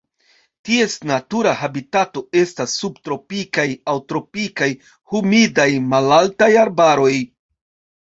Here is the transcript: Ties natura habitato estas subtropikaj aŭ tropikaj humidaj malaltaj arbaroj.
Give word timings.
Ties 0.69 0.95
natura 1.11 1.53
habitato 1.59 2.23
estas 2.41 2.75
subtropikaj 2.81 3.67
aŭ 3.95 3.97
tropikaj 4.09 4.73
humidaj 5.15 5.71
malaltaj 5.97 6.53
arbaroj. 6.67 7.17